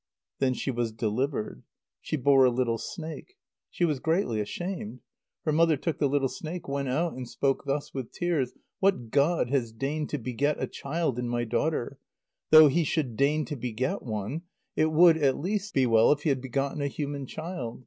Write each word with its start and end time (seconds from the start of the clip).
Then 0.39 0.55
she 0.55 0.71
was 0.71 0.91
delivered. 0.91 1.61
She 2.01 2.15
bore 2.17 2.43
a 2.43 2.49
little 2.49 2.79
snake. 2.79 3.35
She 3.69 3.85
was 3.85 3.99
greatly 3.99 4.39
ashamed. 4.39 5.01
Her 5.45 5.51
mother 5.51 5.77
took 5.77 5.99
the 5.99 6.09
little 6.09 6.27
snake, 6.27 6.67
went 6.67 6.89
out, 6.89 7.13
and 7.13 7.29
spoke 7.29 7.65
thus, 7.67 7.93
with 7.93 8.11
tears: 8.11 8.53
"What 8.79 9.11
god 9.11 9.51
has 9.51 9.71
deigned 9.71 10.09
to 10.09 10.17
beget 10.17 10.59
a 10.59 10.65
child 10.65 11.19
in 11.19 11.29
my 11.29 11.43
daughter? 11.43 11.99
Though 12.49 12.67
he 12.67 12.83
should 12.83 13.15
deign 13.15 13.45
to 13.45 13.55
beget 13.55 14.01
one, 14.01 14.41
it 14.75 14.91
would 14.91 15.17
at 15.17 15.37
least 15.39 15.75
be 15.75 15.85
well 15.85 16.11
if 16.11 16.23
he 16.23 16.29
had 16.29 16.41
begotten 16.41 16.81
a 16.81 16.87
human 16.87 17.27
child. 17.27 17.79